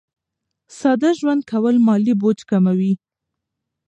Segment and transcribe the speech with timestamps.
[0.77, 2.93] ساده ژوند کول مالي بوج کموي.